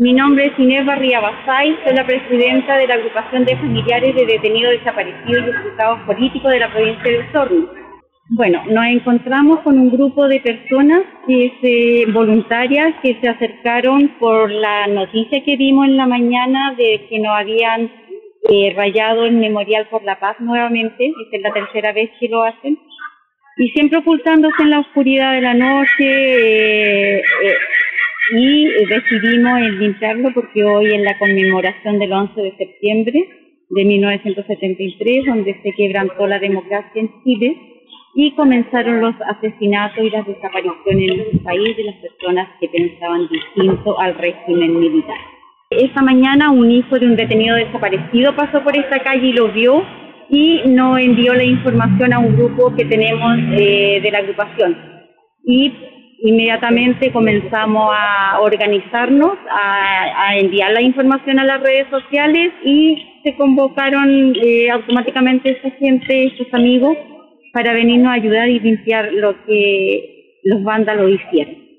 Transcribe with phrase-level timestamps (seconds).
[0.00, 4.24] Mi nombre es Inés Barría Basay, soy la presidenta de la agrupación de familiares de
[4.24, 7.68] detenidos desaparecidos y ejecutados políticos de la provincia de Osorno.
[8.30, 14.50] Bueno, nos encontramos con un grupo de personas que se, voluntarias que se acercaron por
[14.50, 17.92] la noticia que vimos en la mañana de que nos habían
[18.48, 22.42] eh, rayado el Memorial por la Paz nuevamente, esta es la tercera vez que lo
[22.42, 22.78] hacen,
[23.58, 26.99] y siempre ocultándose en la oscuridad de la noche, eh, eh,
[28.90, 33.28] decidimos limpiarlo porque hoy es la conmemoración del 11 de septiembre
[33.70, 37.56] de 1973, donde se quebrantó la democracia en Chile
[38.16, 43.28] y comenzaron los asesinatos y las desapariciones en el país de las personas que pensaban
[43.28, 45.18] distinto al régimen militar.
[45.70, 49.84] Esta mañana un hijo de un detenido desaparecido pasó por esta calle y lo vio
[50.28, 54.76] y nos envió la información a un grupo que tenemos eh, de la agrupación.
[55.44, 55.72] Y
[56.22, 64.34] inmediatamente comenzamos a organizarnos, a, enviar la información a las redes sociales y se convocaron
[64.36, 66.96] eh, automáticamente esta gente, estos amigos,
[67.52, 71.69] para venirnos a ayudar y limpiar lo que los vándalos hicieron.